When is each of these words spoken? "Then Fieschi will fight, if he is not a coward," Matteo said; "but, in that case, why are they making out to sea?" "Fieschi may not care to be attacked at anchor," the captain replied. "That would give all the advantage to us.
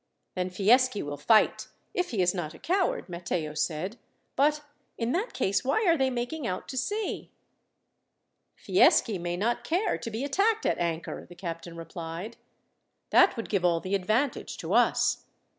"Then 0.33 0.49
Fieschi 0.49 1.03
will 1.03 1.15
fight, 1.15 1.67
if 1.93 2.09
he 2.09 2.23
is 2.23 2.33
not 2.33 2.55
a 2.55 2.57
coward," 2.57 3.07
Matteo 3.07 3.53
said; 3.53 3.99
"but, 4.35 4.63
in 4.97 5.11
that 5.11 5.31
case, 5.33 5.63
why 5.63 5.85
are 5.85 5.95
they 5.95 6.09
making 6.09 6.47
out 6.47 6.67
to 6.69 6.75
sea?" 6.77 7.29
"Fieschi 8.55 9.19
may 9.19 9.37
not 9.37 9.63
care 9.63 9.99
to 9.99 10.09
be 10.09 10.23
attacked 10.23 10.65
at 10.65 10.79
anchor," 10.79 11.27
the 11.29 11.35
captain 11.35 11.77
replied. 11.77 12.37
"That 13.11 13.37
would 13.37 13.47
give 13.47 13.63
all 13.63 13.79
the 13.79 13.93
advantage 13.93 14.57
to 14.57 14.73
us. 14.73 15.25